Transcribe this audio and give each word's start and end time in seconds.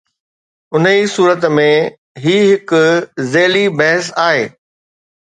انهي 0.75 1.01
صورت 1.15 1.41
۾، 1.59 1.65
هي 2.23 2.37
هڪ 2.71 2.79
ذيلي 3.35 3.61
بحث 3.83 4.05
آهي. 4.27 4.45